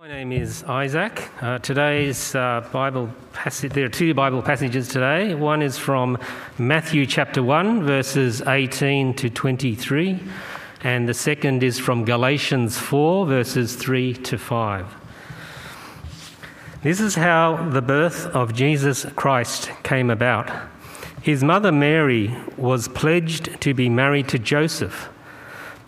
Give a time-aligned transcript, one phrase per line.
[0.00, 1.28] My name is Isaac.
[1.42, 5.34] Uh, today's uh, Bible passage, there are two Bible passages today.
[5.34, 6.16] One is from
[6.56, 10.18] Matthew chapter 1, verses 18 to 23,
[10.84, 14.86] and the second is from Galatians 4, verses 3 to 5.
[16.82, 20.50] This is how the birth of Jesus Christ came about.
[21.20, 25.10] His mother Mary was pledged to be married to Joseph,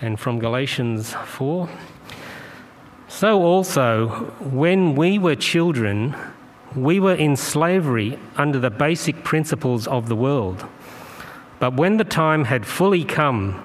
[0.00, 1.68] and from Galatians 4.
[3.08, 6.14] So also, when we were children,
[6.76, 10.66] we were in slavery under the basic principles of the world.
[11.58, 13.64] But when the time had fully come,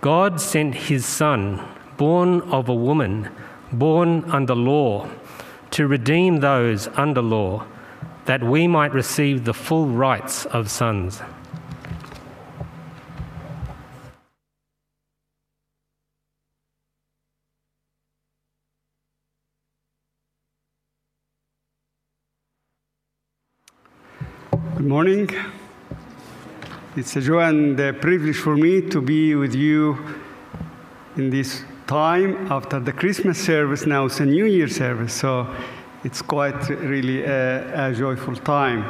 [0.00, 3.30] God sent his Son, born of a woman,
[3.72, 5.08] born under law,
[5.70, 7.64] to redeem those under law,
[8.26, 11.20] that we might receive the full rights of sons.
[25.04, 25.28] Morning.
[26.96, 29.98] It's a joy and a privilege for me to be with you
[31.18, 33.84] in this time after the Christmas service.
[33.84, 35.46] Now it's a New Year service, so
[36.04, 38.82] it's quite really a, a joyful time.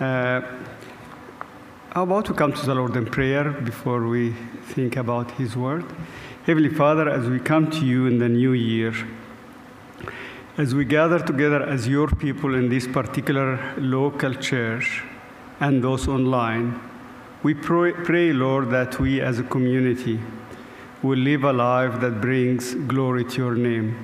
[0.00, 0.40] Uh,
[1.92, 4.34] how about we come to the Lord in prayer before we
[4.74, 5.84] think about His Word?
[6.46, 8.92] Heavenly Father, as we come to you in the new year,
[10.58, 15.04] as we gather together as your people in this particular local church
[15.62, 16.80] and those online,
[17.44, 20.18] we pray, pray, Lord, that we as a community
[21.04, 23.96] will live a life that brings glory to your name.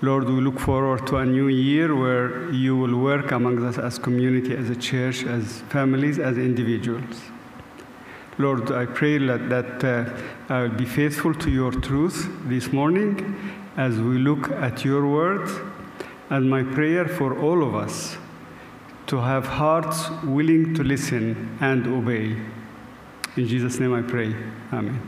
[0.00, 3.98] Lord, we look forward to a new year where you will work among us as
[3.98, 7.20] community, as a church, as families, as individuals.
[8.38, 13.36] Lord, I pray that, that uh, I will be faithful to your truth this morning
[13.76, 15.50] as we look at your word,
[16.30, 18.16] and my prayer for all of us
[19.10, 22.36] to have hearts willing to listen and obey.
[23.36, 24.32] In Jesus' name I pray.
[24.72, 25.00] Amen.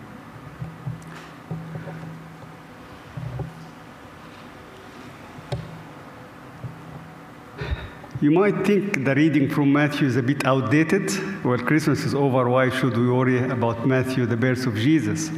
[8.21, 11.09] You might think the reading from Matthew is a bit outdated.
[11.45, 12.49] Well, Christmas is over.
[12.49, 15.31] Why should we worry about Matthew, the birth of Jesus?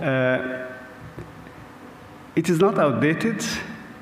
[0.00, 0.68] Uh,
[2.36, 3.44] it is not outdated,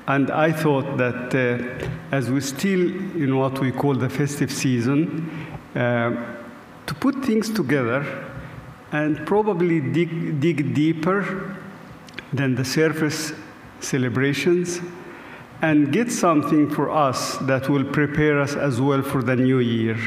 [0.07, 5.29] and I thought that uh, as we're still in what we call the festive season,
[5.75, 6.35] uh,
[6.85, 8.05] to put things together
[8.91, 11.57] and probably dig, dig deeper
[12.31, 13.33] than the surface
[13.79, 14.79] celebrations
[15.61, 19.97] and get something for us that will prepare us as well for the new year.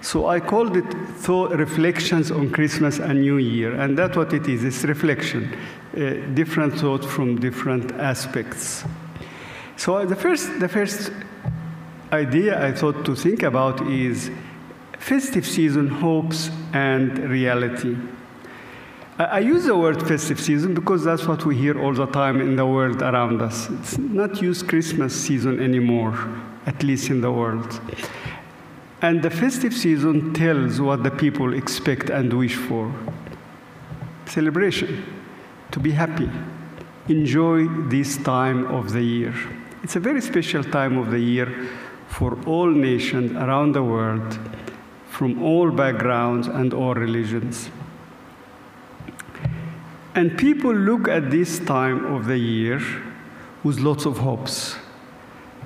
[0.00, 4.46] So I called it thought, Reflections on Christmas and New Year, and that's what it
[4.46, 5.56] is it's reflection,
[5.96, 8.84] uh, different thought from different aspects.
[9.78, 11.12] So the first, the first
[12.10, 14.28] idea I thought to think about is
[14.98, 17.96] festive season hopes and reality.
[19.18, 22.56] I use the word festive season because that's what we hear all the time in
[22.56, 23.70] the world around us.
[23.70, 26.18] It's not used Christmas season anymore,
[26.66, 27.80] at least in the world.
[29.00, 32.92] And the festive season tells what the people expect and wish for
[34.26, 35.04] celebration,
[35.70, 36.28] to be happy,
[37.08, 39.34] enjoy this time of the year.
[39.82, 41.68] It's a very special time of the year
[42.08, 44.38] for all nations around the world,
[45.08, 47.70] from all backgrounds and all religions.
[50.14, 52.80] And people look at this time of the year
[53.62, 54.76] with lots of hopes.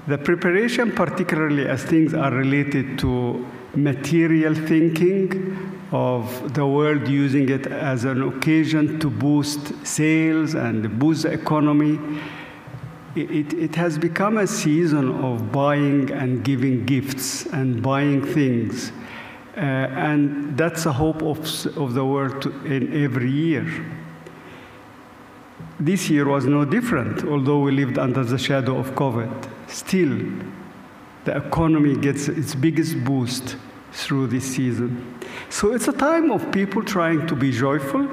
[0.07, 7.67] The preparation, particularly as things are related to material thinking of the world using it
[7.67, 11.99] as an occasion to boost sales and boost the economy,
[13.15, 18.93] it, it has become a season of buying and giving gifts and buying things.
[19.57, 21.39] Uh, and that's the hope of,
[21.77, 23.67] of the world in every year.
[25.79, 29.51] This year was no different, although we lived under the shadow of COVID.
[29.69, 30.19] Still,
[31.25, 33.57] the economy gets its biggest boost
[33.93, 35.19] through this season.
[35.51, 38.09] So it's a time of people trying to be joyful,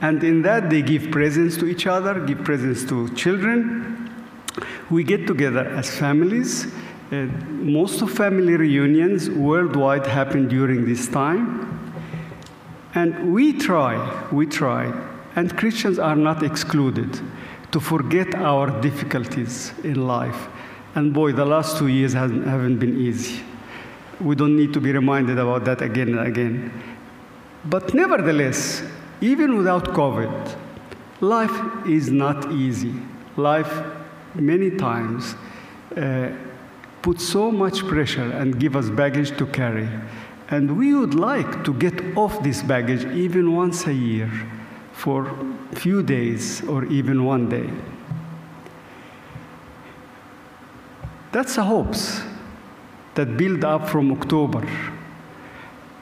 [0.00, 4.03] and in that they give presents to each other, give presents to children.
[4.90, 6.66] We get together as families.
[7.12, 11.70] Uh, most of family reunions worldwide happen during this time.
[12.94, 14.92] And we try, we try,
[15.34, 17.20] and Christians are not excluded,
[17.72, 20.48] to forget our difficulties in life.
[20.94, 23.40] And boy, the last two years haven't been easy.
[24.20, 26.72] We don't need to be reminded about that again and again.
[27.64, 28.84] But nevertheless,
[29.20, 30.56] even without COVID,
[31.20, 32.94] life is not easy.
[33.36, 33.72] Life,
[34.34, 35.34] many times,
[35.96, 36.30] uh,
[37.02, 39.88] puts so much pressure and give us baggage to carry.
[40.48, 44.30] And we would like to get off this baggage even once a year
[44.92, 45.28] for
[45.72, 47.68] a few days or even one day.
[51.32, 52.22] That's the hopes
[53.14, 54.66] that build up from October.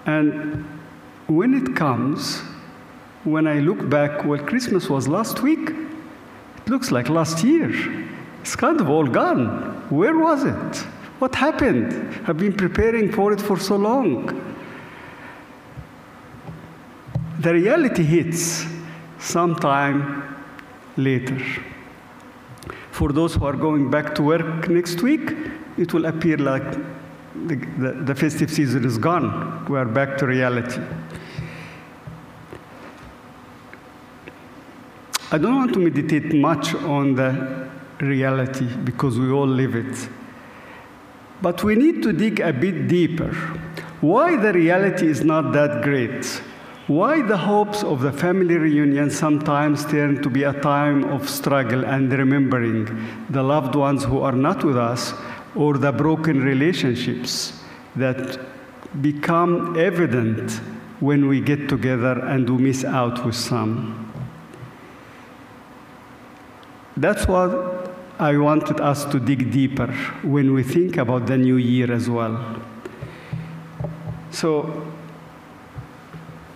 [0.06, 0.64] And
[1.26, 2.43] when it comes,
[3.25, 5.70] when I look back, well, Christmas was last week.
[5.70, 7.70] It looks like last year.
[8.43, 9.87] It's kind of all gone.
[9.89, 10.77] Where was it?
[11.21, 11.93] What happened?
[12.27, 14.53] I've been preparing for it for so long.
[17.39, 18.67] The reality hits
[19.21, 20.37] sometime
[20.97, 21.41] later.
[22.91, 25.33] For those who are going back to work next week,
[25.79, 26.69] it will appear like
[27.47, 29.65] the, the, the festive season is gone.
[29.69, 30.81] We are back to reality.
[35.31, 37.71] I don't want to meditate much on the
[38.02, 40.08] reality because we all live it.
[41.40, 43.32] But we need to dig a bit deeper.
[44.00, 46.25] Why the reality is not that great?
[46.88, 51.84] Why the hopes of the family reunion sometimes turn to be a time of struggle
[51.84, 52.87] and remembering
[53.31, 55.14] the loved ones who are not with us
[55.55, 57.60] or the broken relationships
[57.96, 58.38] that
[59.00, 60.50] become evident
[61.00, 64.12] when we get together and we miss out with some.
[66.97, 69.89] That's what I wanted us to dig deeper
[70.23, 72.62] when we think about the new year as well.
[74.31, 74.89] So,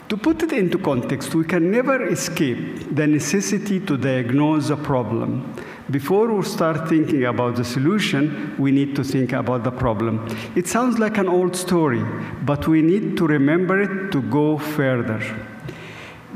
[0.09, 5.55] to put it into context, we can never escape the necessity to diagnose a problem
[5.91, 10.27] before we start thinking about the solution, we need to think about the problem.
[10.56, 12.03] It sounds like an old story,
[12.43, 15.23] but we need to remember it to go further.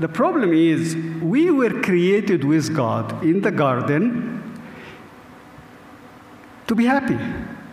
[0.01, 4.43] The problem is, we were created with God in the garden
[6.67, 7.19] to be happy,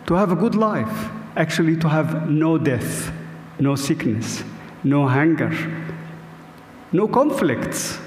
[0.08, 3.14] to have a good life, actually, to have no death,
[3.60, 4.44] no sickness,
[4.84, 5.54] no hunger,
[6.92, 7.98] no conflicts.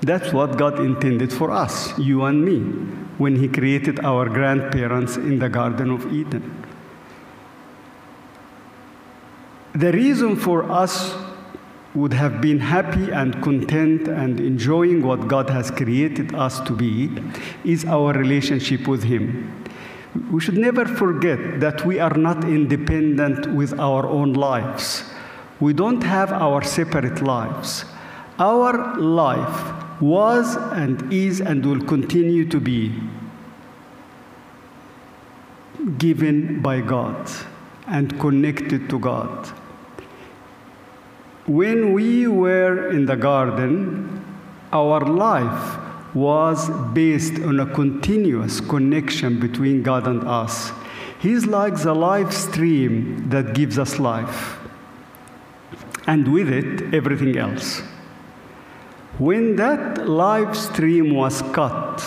[0.00, 2.60] That's what God intended for us, you and me,
[3.18, 6.64] when He created our grandparents in the Garden of Eden.
[9.74, 11.14] The reason for us
[11.94, 17.10] would have been happy and content and enjoying what God has created us to be
[17.64, 19.64] is our relationship with Him.
[20.30, 25.04] We should never forget that we are not independent with our own lives.
[25.60, 27.84] We don't have our separate lives.
[28.38, 32.92] Our life was and is and will continue to be
[35.98, 37.30] given by God
[37.86, 39.61] and connected to God.
[41.46, 44.24] When we were in the garden,
[44.72, 50.70] our life was based on a continuous connection between God and us.
[51.18, 54.58] He's like the life stream that gives us life,
[56.06, 57.80] and with it, everything else.
[59.18, 62.04] When that live stream was cut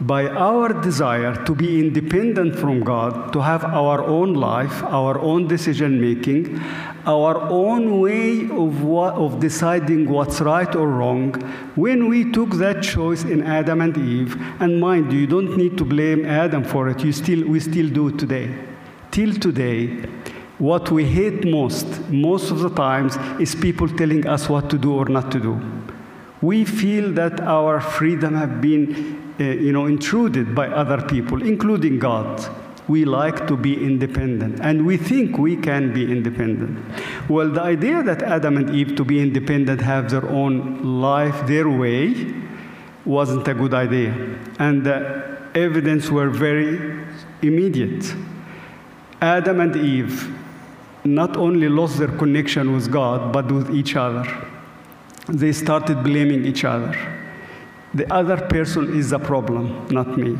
[0.00, 5.46] by our desire to be independent from God, to have our own life, our own
[5.46, 6.60] decision making,
[7.06, 11.32] our own way of, what, of deciding what's right or wrong,
[11.74, 15.76] when we took that choice in Adam and Eve, and mind you, you don't need
[15.78, 18.54] to blame Adam for it, you still, we still do it today.
[19.10, 19.88] Till today,
[20.58, 24.94] what we hate most, most of the times, is people telling us what to do
[24.94, 25.60] or not to do
[26.42, 31.98] we feel that our freedom have been uh, you know, intruded by other people, including
[31.98, 32.44] God.
[32.88, 36.84] We like to be independent, and we think we can be independent.
[37.28, 41.68] Well, the idea that Adam and Eve to be independent have their own life, their
[41.68, 42.34] way,
[43.04, 44.12] wasn't a good idea.
[44.58, 47.04] And the evidence were very
[47.40, 48.14] immediate.
[49.20, 50.32] Adam and Eve
[51.04, 54.26] not only lost their connection with God, but with each other.
[55.28, 56.96] They started blaming each other.
[57.94, 60.36] The other person is the problem, not me.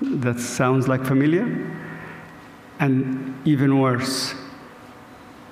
[0.00, 1.70] That sounds like familiar?
[2.78, 4.34] And even worse,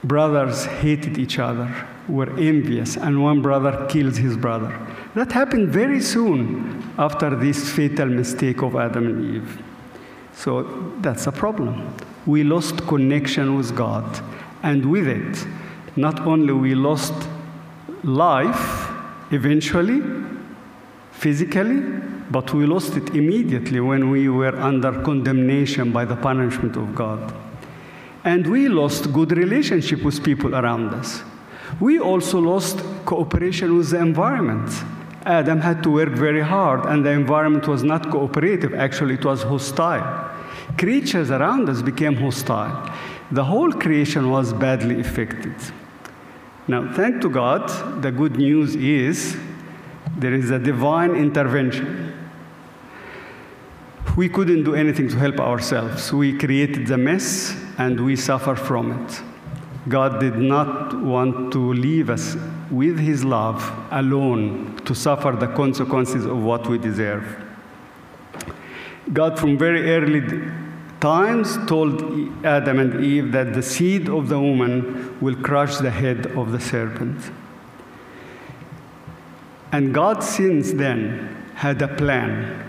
[0.05, 1.69] brothers hated each other,
[2.09, 4.79] were envious, and one brother kills his brother.
[5.15, 9.63] That happened very soon after this fatal mistake of Adam and Eve.
[10.33, 11.93] So that's a problem.
[12.27, 14.05] We lost connection with God,
[14.63, 15.47] and with it,
[15.97, 17.15] not only we lost
[18.05, 18.91] life
[19.33, 20.03] eventually,
[21.11, 21.83] physically,
[22.31, 27.35] but we lost it immediately when we were under condemnation by the punishment of God.
[28.25, 31.23] And we lost good relationship with people around us.
[31.81, 34.71] We also lost cooperation with the environment.
[35.25, 38.75] Adam had to work very hard, and the environment was not cooperative.
[38.75, 40.31] Actually, it was hostile.
[40.79, 42.93] Creatures around us became hostile.
[43.31, 45.55] The whole creation was badly affected.
[46.69, 49.37] Now, thank to God, the good news is
[50.17, 52.16] there is a divine intervention.
[54.17, 56.11] We couldn't do anything to help ourselves.
[56.11, 59.23] We created the mess and we suffer from it.
[59.91, 62.35] God did not want to leave us
[62.71, 67.25] with His love alone to suffer the consequences of what we deserve.
[69.13, 70.23] God, from very early
[70.99, 72.03] times, told
[72.45, 76.59] Adam and Eve that the seed of the woman will crush the head of the
[76.59, 77.31] serpent.
[79.73, 82.67] And God, since then, had a plan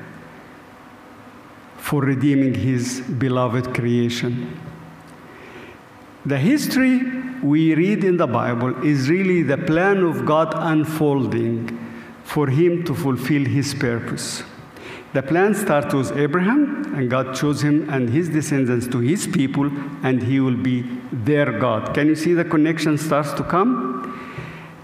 [1.88, 4.60] for redeeming His beloved creation.
[6.26, 7.00] The history
[7.42, 11.56] we read in the Bible is really the plan of God unfolding
[12.26, 14.44] for Him to fulfill His purpose.
[15.14, 19.72] The plan starts with Abraham, and God chose him and his descendants to his people,
[20.04, 21.94] and he will be their God.
[21.96, 23.72] Can you see the connection starts to come?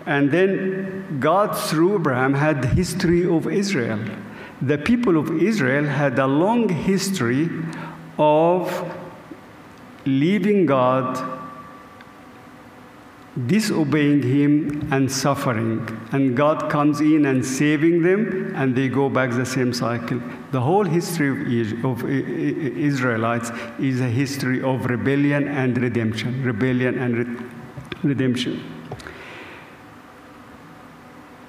[0.05, 3.99] And then God, through Abraham, had the history of Israel.
[4.61, 7.49] The people of Israel had a long history
[8.17, 8.95] of
[10.05, 11.39] leaving God,
[13.47, 15.85] disobeying Him, and suffering.
[16.11, 20.21] And God comes in and saving them, and they go back the same cycle.
[20.51, 26.43] The whole history of, Israelites is a history of rebellion and redemption.
[26.43, 27.45] Rebellion and re-
[28.03, 28.63] redemption.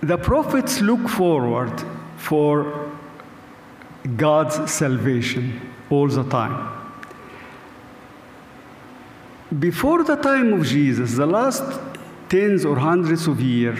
[0.01, 1.83] The prophets look forward
[2.17, 2.84] for
[4.17, 6.71] God's salvation all the time.
[9.59, 11.63] Before the time of Jesus, the last
[12.29, 13.79] tens or hundreds of years,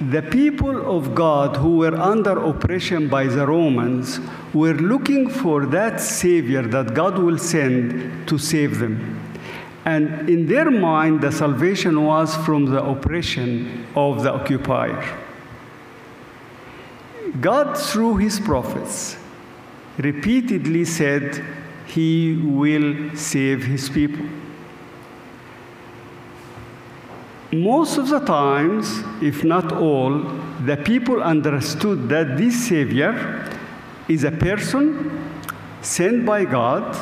[0.00, 4.20] the people of God who were under oppression by the Romans
[4.52, 9.20] were looking for that Savior that God will send to save them.
[9.84, 15.02] And in their mind, the salvation was from the oppression of the occupier.
[17.40, 19.16] God, through his prophets,
[19.98, 21.44] repeatedly said
[21.86, 24.26] he will save his people.
[27.52, 30.20] Most of the times, if not all,
[30.66, 33.50] the people understood that this Savior
[34.08, 35.32] is a person
[35.80, 36.94] sent by God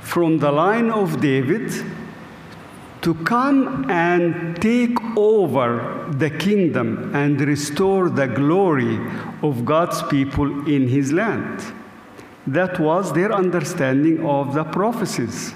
[0.00, 1.72] from the line of David
[3.04, 8.98] to come and take over the kingdom and restore the glory
[9.42, 11.62] of God's people in his land.
[12.46, 15.52] That was their understanding of the prophecies.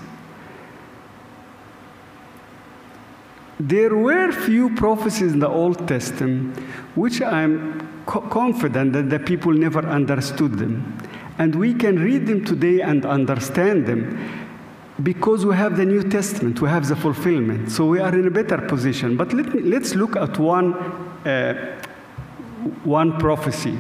[3.59, 6.59] There were few prophecies in the Old Testament
[6.95, 10.99] which I'm co- confident that the people never understood them.
[11.38, 14.48] And we can read them today and understand them
[15.02, 17.71] because we have the New Testament, we have the fulfillment.
[17.71, 19.17] So we are in a better position.
[19.17, 21.81] But let me, let's look at one, uh,
[22.83, 23.78] one prophecy.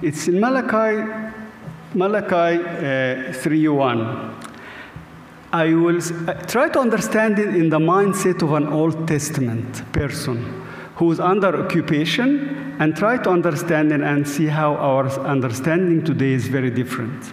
[0.00, 1.32] It's in Malachi,
[1.94, 4.32] Malachi uh, 3.1.
[5.52, 10.64] I will uh, try to understand it in the mindset of an Old Testament person
[10.96, 16.32] who is under occupation and try to understand it and see how our understanding today
[16.32, 17.32] is very different.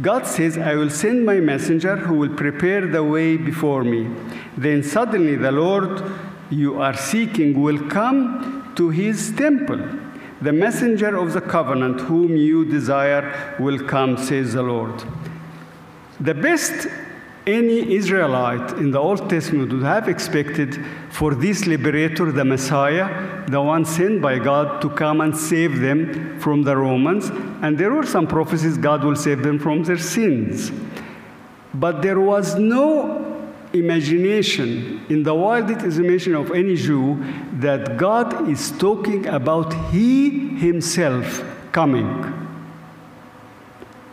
[0.00, 4.10] God says, I will send my messenger who will prepare the way before me.
[4.56, 6.02] Then suddenly the Lord
[6.50, 9.80] you are seeking will come to his temple.
[10.42, 15.02] The messenger of the covenant whom you desire will come, says the Lord.
[16.20, 16.88] The best
[17.46, 23.62] any Israelite in the Old Testament would have expected for this liberator, the Messiah, the
[23.62, 27.30] one sent by God to come and save them from the Romans.
[27.62, 30.72] And there were some prophecies God will save them from their sins.
[31.72, 33.22] But there was no
[33.72, 37.22] imagination, in the wildest imagination of any Jew,
[37.60, 42.32] that God is talking about He Himself coming.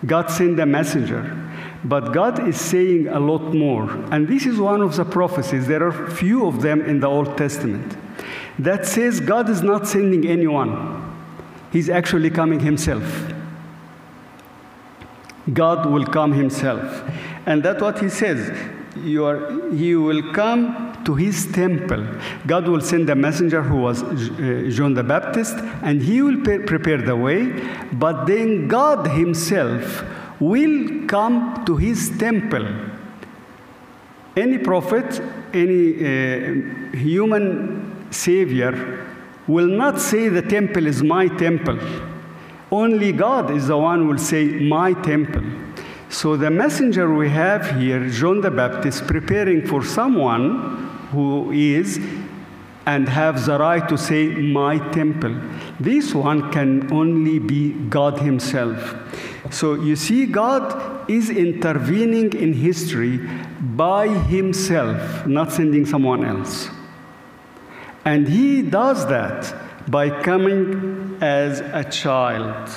[0.05, 1.42] God sent a messenger.
[1.85, 3.89] But God is saying a lot more.
[4.11, 5.67] And this is one of the prophecies.
[5.67, 7.97] There are few of them in the Old Testament
[8.59, 11.01] that says God is not sending anyone,
[11.71, 13.33] He's actually coming Himself.
[15.51, 17.03] God will come Himself.
[17.45, 18.51] And that's what He says.
[18.95, 22.05] You are, he will come to his temple.
[22.45, 27.01] God will send a messenger who was uh, John the Baptist, and he will prepare
[27.01, 27.51] the way.
[27.93, 30.05] But then God Himself
[30.49, 32.65] will come to his temple.
[34.35, 35.21] Any prophet,
[35.53, 39.07] any uh, human savior
[39.47, 41.77] will not say the temple is my temple.
[42.71, 45.43] Only God is the one who will say my temple.
[46.09, 51.99] So the messenger we have here, John the Baptist, preparing for someone who is
[52.85, 55.35] and have the right to say my temple.
[55.79, 58.95] This one can only be God Himself.
[59.51, 63.17] So you see, God is intervening in history
[63.61, 66.69] by Himself, not sending someone else.
[68.05, 69.53] And He does that
[69.89, 72.69] by coming as a child.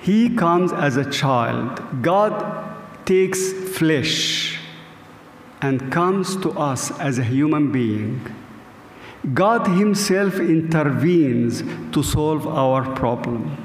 [0.00, 2.02] He comes as a child.
[2.02, 4.58] God takes flesh
[5.60, 8.20] and comes to us as a human being.
[9.34, 13.56] God Himself intervenes to solve our problem.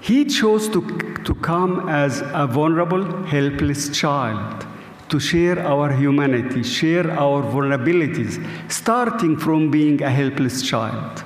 [0.00, 0.80] He chose to,
[1.24, 4.66] to come as a vulnerable, helpless child
[5.12, 11.22] to share our humanity, share our vulnerabilities, starting from being a helpless child.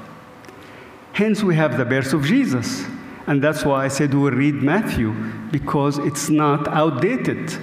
[1.12, 2.84] Hence, we have the birth of Jesus.
[3.28, 5.14] And that's why I said we'll read Matthew,
[5.52, 7.56] because it's not outdated.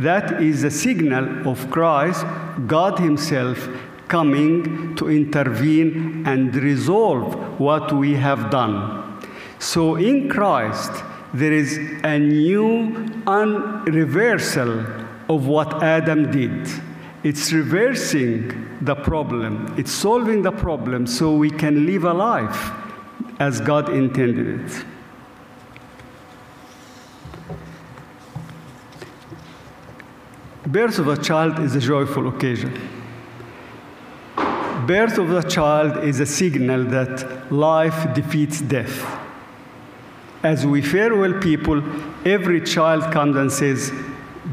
[0.00, 2.26] That is a signal of Christ,
[2.66, 3.68] God Himself,
[4.10, 9.22] coming to intervene and resolve what we have done.
[9.60, 10.90] So in Christ,
[11.32, 12.90] there is a new
[13.86, 14.84] reversal
[15.28, 16.68] of what Adam did.
[17.22, 22.72] It's reversing the problem, it's solving the problem so we can live a life
[23.38, 24.84] as God intended it.
[30.66, 32.99] Birth of a child is a joyful occasion
[34.90, 38.96] birth of the child is a signal that life defeats death.
[40.42, 41.80] As we farewell people,
[42.26, 43.92] every child comes and says,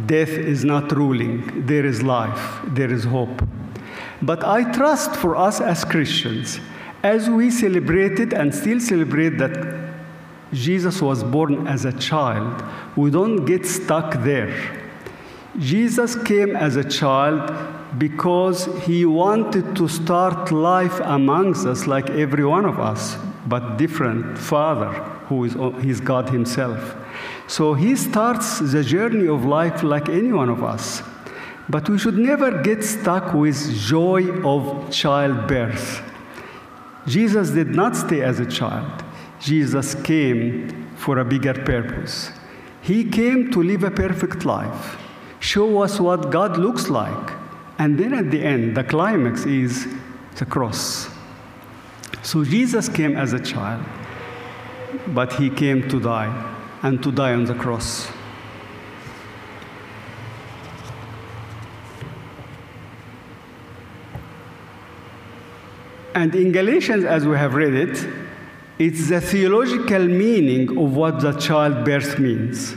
[0.06, 3.42] Death is not ruling, there is life, there is hope.
[4.22, 6.60] But I trust for us as Christians,
[7.02, 9.56] as we celebrated and still celebrate that
[10.54, 12.64] Jesus was born as a child,
[12.96, 14.87] we don't get stuck there.
[15.60, 17.52] Jesus came as a child
[17.98, 23.18] because he wanted to start life amongst us like every one of us,
[23.48, 24.94] but different Father,
[25.30, 26.96] who is He's God Himself.
[27.48, 31.02] So he starts the journey of life like any one of us.
[31.70, 36.02] But we should never get stuck with joy of childbirth.
[37.08, 39.04] Jesus did not stay as a child.
[39.40, 42.32] Jesus came for a bigger purpose.
[42.82, 44.98] He came to live a perfect life,
[45.48, 47.32] show us what God looks like,
[47.80, 49.88] and then at the end, the climax is
[50.36, 51.10] the cross.
[52.22, 53.86] So Jesus came as a child,
[55.08, 56.32] but he came to die,
[56.84, 58.10] and to die on the cross.
[66.14, 68.06] And in Galatians, as we have read it,
[68.80, 72.76] it's the theological meaning of what the childbirth means.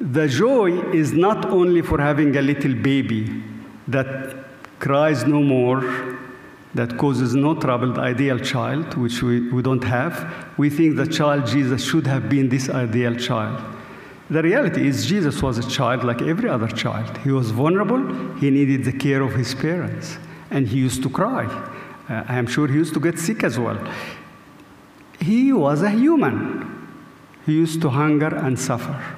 [0.00, 3.42] The joy is not only for having a little baby,
[3.88, 4.36] that
[4.78, 6.18] cries no more,
[6.74, 10.32] that causes no trouble, the ideal child, which we, we don't have.
[10.58, 13.60] We think the child Jesus should have been this ideal child.
[14.30, 17.16] The reality is, Jesus was a child like every other child.
[17.18, 20.18] He was vulnerable, he needed the care of his parents,
[20.50, 21.46] and he used to cry.
[22.08, 23.78] Uh, I am sure he used to get sick as well.
[25.18, 26.88] He was a human.
[27.46, 29.17] He used to hunger and suffer.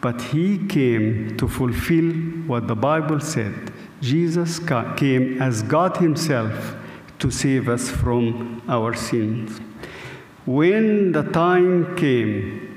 [0.00, 2.12] But he came to fulfill
[2.46, 3.72] what the Bible said.
[4.00, 4.60] Jesus
[4.96, 6.76] came as God Himself
[7.18, 9.60] to save us from our sins.
[10.46, 12.68] When the time came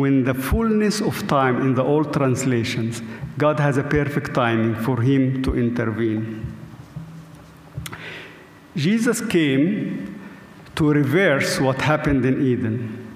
[0.00, 3.02] when the fullness of time in the old translations,
[3.36, 6.46] God has a perfect timing for him to intervene.
[8.76, 10.18] Jesus came
[10.76, 13.09] to reverse what happened in Eden.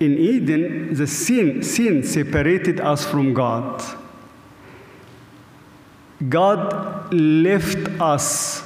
[0.00, 3.84] In Eden, the sin, sin separated us from God.
[6.26, 8.64] God left us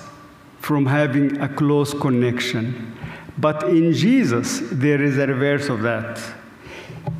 [0.61, 2.97] from having a close connection.
[3.37, 6.21] But in Jesus, there is a reverse of that.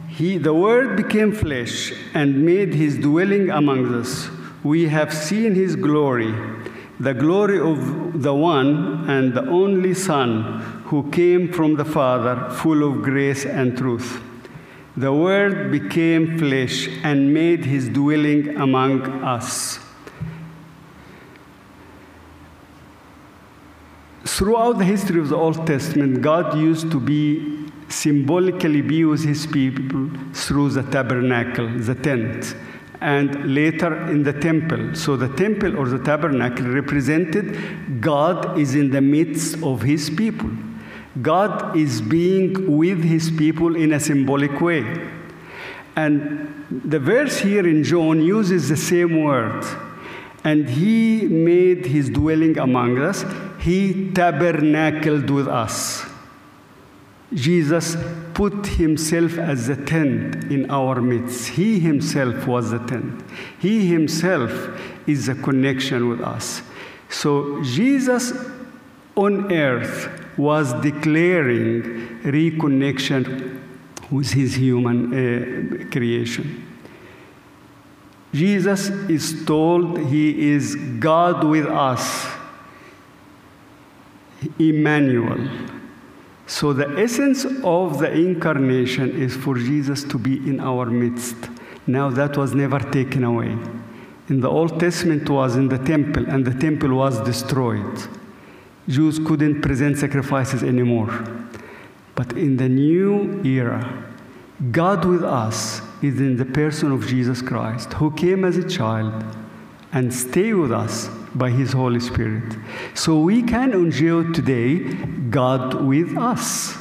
[0.09, 4.29] He, the Word became flesh and made his dwelling among us.
[4.63, 6.33] We have seen his glory,
[7.01, 12.85] the glory of the one and the only Son who came from the Father, full
[12.89, 14.23] of grace and truth.
[14.97, 19.81] The Word became flesh and made his dwelling among us.
[24.25, 29.49] Throughout the history of the Old Testament, God used to be symbolically be with his
[29.49, 32.55] people through the tabernacle, the tent,
[33.01, 34.95] and later in the temple.
[34.95, 40.53] So the temple or the tabernacle represented God is in the midst of his people.
[41.23, 44.85] God is being with his people in a symbolic way.
[45.97, 49.65] And the verse here in John uses the same word.
[50.43, 53.25] And he made his dwelling among us,
[53.61, 56.05] he tabernacled with us.
[57.33, 57.97] Jesus
[58.35, 61.49] put himself as the tent in our midst.
[61.49, 63.25] He himself was the tent.
[63.59, 64.53] He himself
[65.07, 66.63] is the connection with us.
[67.09, 68.33] So Jesus
[69.17, 71.83] on earth was declaring
[72.23, 73.61] reconnection
[74.11, 76.65] with his human uh, creation.
[78.33, 82.27] Jesus is told he is God with us,
[84.59, 85.49] Emmanuel.
[86.47, 91.37] So, the essence of the incarnation is for Jesus to be in our midst.
[91.87, 93.57] Now, that was never taken away.
[94.29, 98.09] In the Old Testament, was in the temple, and the temple was destroyed.
[98.89, 101.11] Jews couldn't present sacrifices anymore.
[102.15, 104.05] But in the new era,
[104.71, 109.25] God with us is in the person of Jesus Christ, who came as a child
[109.93, 112.57] and stay with us by his Holy Spirit.
[112.95, 114.79] So we can enjoy today
[115.31, 116.77] God with us.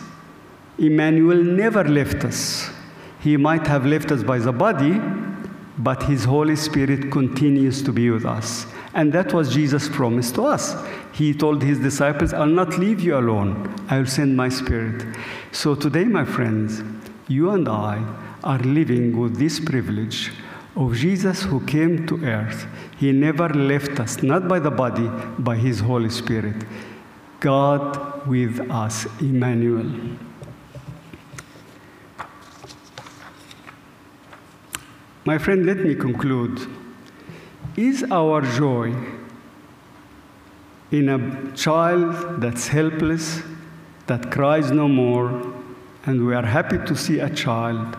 [0.78, 2.70] Emmanuel never left us.
[3.20, 5.00] He might have left us by the body,
[5.78, 8.66] but his Holy Spirit continues to be with us.
[8.94, 10.76] And that was Jesus' promise to us.
[11.14, 15.04] He told his disciples, I'll not leave you alone, I'll send my Spirit.
[15.52, 16.84] So today, my friends,
[17.28, 18.04] you and I
[18.44, 20.32] are living with this privilege
[20.76, 22.68] of Jesus who came to earth.
[22.98, 26.64] He never left us, not by the body, by His Holy Spirit.
[27.40, 29.92] God with us, Emmanuel.
[35.26, 36.68] My friend, let me conclude.
[37.76, 38.94] Is our joy
[40.92, 43.42] in a child that's helpless,
[44.06, 45.54] that cries no more,
[46.06, 47.98] and we are happy to see a child,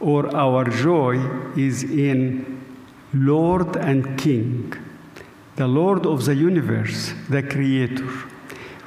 [0.00, 1.18] or our joy
[1.54, 2.64] is in
[3.12, 4.72] Lord and King,
[5.56, 8.06] the Lord of the universe, the Creator,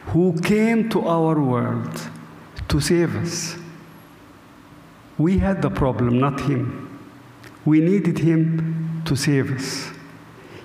[0.08, 2.10] who came to our world
[2.70, 3.56] to save us.
[5.20, 7.00] We had the problem, not Him.
[7.66, 9.93] We needed Him to save us.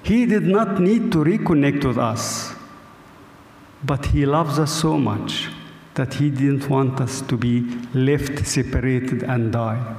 [0.08, 2.54] He did not need to reconnect with us,
[3.84, 5.48] but He loves us so much
[5.96, 7.60] that He didn't want us to be
[7.92, 9.96] left separated and die.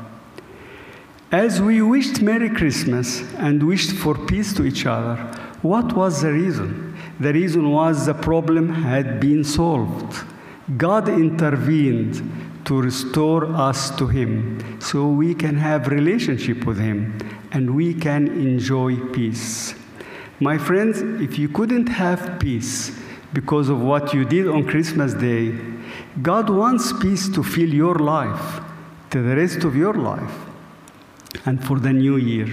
[1.32, 5.16] As we wished Merry Christmas and wished for peace to each other,
[5.62, 6.98] what was the reason?
[7.20, 10.26] The reason was the problem had been solved.
[10.76, 17.16] God intervened to restore us to him so we can have relationship with him
[17.52, 19.76] and we can enjoy peace.
[20.42, 22.98] My friends, if you couldn't have peace
[23.34, 25.54] because of what you did on Christmas Day,
[26.22, 28.62] God wants peace to fill your life,
[29.10, 30.34] to the rest of your life
[31.46, 32.48] and for the new year.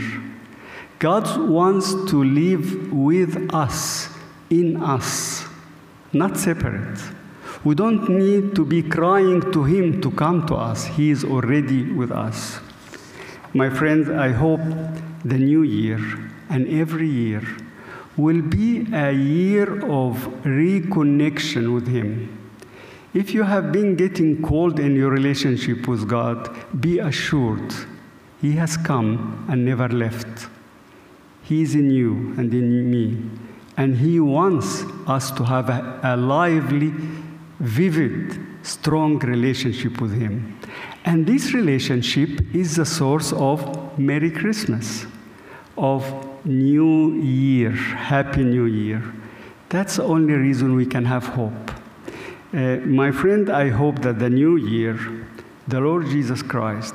[0.99, 4.09] God wants to live with us,
[4.51, 5.45] in us,
[6.13, 6.99] not separate.
[7.63, 11.93] We don't need to be crying to Him to come to us, He is already
[11.93, 12.59] with us.
[13.55, 14.61] My friends, I hope
[15.25, 16.01] the new year
[16.51, 17.43] and every year
[18.17, 22.33] will be a year of reconnection with Him.
[23.15, 26.51] If you have been getting cold in your relationship with God,
[26.81, 27.75] be assured
[28.41, 30.49] he has come and never left.
[31.43, 33.23] He is in you and in me.
[33.77, 36.93] And He wants us to have a, a lively,
[37.61, 40.59] vivid, strong relationship with Him.
[41.05, 45.07] And this relationship is the source of Merry Christmas,
[45.79, 46.03] of
[46.47, 49.03] New Year, Happy New Year.
[49.69, 51.73] That's the only reason we can have hope.
[52.55, 54.97] Uh, my friend, I hope that the new year,
[55.67, 56.95] the Lord Jesus Christ,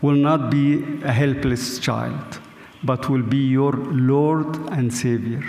[0.00, 2.40] will not be a helpless child,
[2.84, 5.42] but will be your Lord and Savior.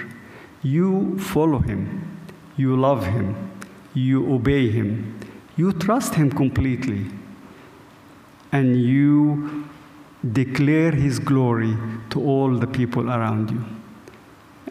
[0.63, 2.17] You follow Him,
[2.57, 3.51] you love Him,
[3.93, 5.19] you obey Him,
[5.55, 7.05] you trust Him completely,
[8.51, 9.69] and you
[10.33, 11.75] declare His glory
[12.09, 13.63] to all the people around you.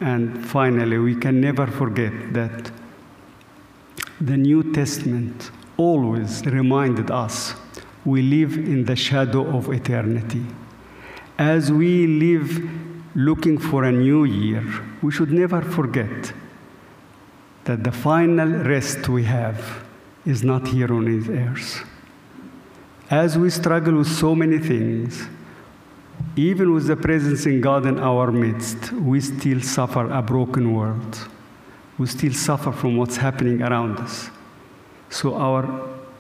[0.01, 2.71] And finally, we can never forget that
[4.21, 7.55] the New Testament always reminded us
[8.05, 10.45] we live in the shadow of eternity.
[11.39, 12.69] As we live
[13.15, 14.65] looking for a new year,
[15.03, 16.33] we should never forget
[17.65, 19.85] that the final rest we have
[20.25, 21.85] is not here on earth.
[23.11, 25.29] As we struggle with so many things,
[26.39, 31.29] even with the presence in God in our midst, we still suffer a broken world.
[31.99, 34.31] We still suffer from what's happening around us.
[35.11, 35.65] So, our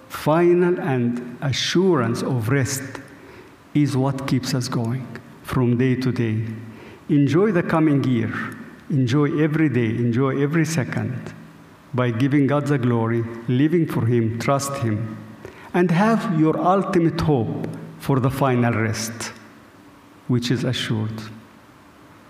[0.08, 2.82] final and assurance of rest
[3.74, 5.06] is what keeps us going
[5.44, 6.44] from day to day.
[7.08, 8.32] Enjoy the coming year.
[8.90, 9.90] Enjoy every day.
[9.90, 11.32] Enjoy every second
[11.94, 15.16] by giving God the glory, living for Him, trust Him,
[15.74, 17.68] and have your ultimate hope
[18.00, 19.32] for the final rest
[20.28, 21.37] which is assured.